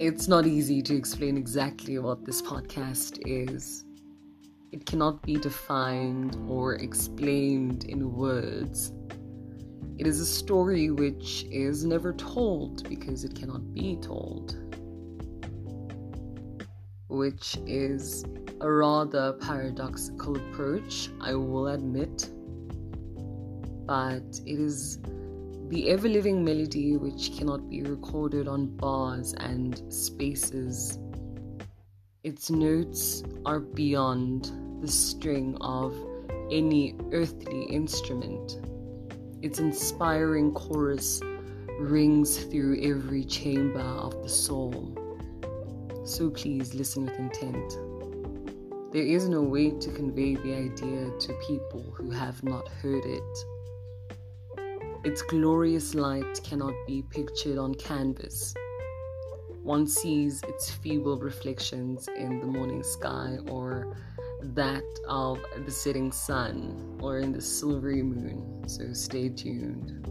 [0.00, 3.84] it's not easy to explain exactly what this podcast is.
[4.72, 8.94] It cannot be defined or explained in words.
[9.98, 14.56] It is a story which is never told because it cannot be told,
[17.08, 18.24] which is
[18.62, 22.30] a rather paradoxical approach, I will admit,
[23.86, 24.98] but it is
[25.70, 30.98] the ever living melody which cannot be recorded on bars and spaces.
[32.24, 34.50] Its notes are beyond
[34.82, 35.94] the string of
[36.50, 38.58] any earthly instrument.
[39.42, 41.20] Its inspiring chorus
[41.78, 44.74] rings through every chamber of the soul.
[46.04, 47.78] So please listen with intent.
[48.92, 53.59] There is no way to convey the idea to people who have not heard it.
[55.02, 58.54] Its glorious light cannot be pictured on canvas.
[59.62, 63.96] One sees its feeble reflections in the morning sky or
[64.42, 68.68] that of the setting sun or in the silvery moon.
[68.68, 70.06] So stay tuned.